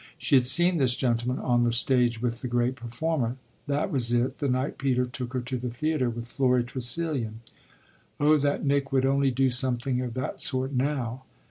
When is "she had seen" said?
0.17-0.77